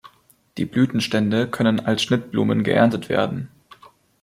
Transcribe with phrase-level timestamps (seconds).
[0.57, 3.49] Die Blütenstände können als Schnittblumen geerntet werden.